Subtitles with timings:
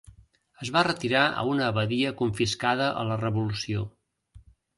[0.63, 3.87] Es va retirar a una abadia confiscada a la Revolució.